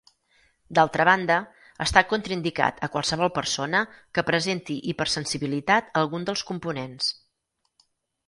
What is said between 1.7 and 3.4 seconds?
està contraindicat a qualsevol